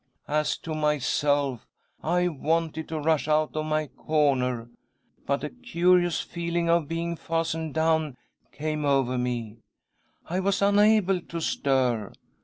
As 0.27 0.57
to 0.57 0.73
myself, 0.73 1.67
I 2.01 2.27
wanted 2.27 2.87
to 2.87 2.99
rush 2.99 3.27
out 3.27 3.55
of 3.55 3.65
my 3.67 3.85
corner; 3.85 4.67
but 5.27 5.43
a 5.43 5.51
curious 5.51 6.21
feeling 6.21 6.67
of 6.71 6.87
being 6.87 7.15
fastened 7.15 7.75
down 7.75 8.17
came 8.51 8.83
over 8.83 9.19
me. 9.19 9.57
I 10.25 10.39
was 10.39 10.59
unable 10.59 11.21
to 11.21 11.39
stir. 11.39 12.13